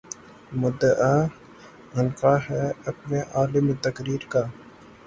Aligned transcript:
مدعا 0.53 1.15
عنقا 1.95 2.35
ہے 2.49 2.63
اپنے 2.85 3.21
عالم 3.33 3.71
تقریر 3.83 4.21
کا 4.29 4.43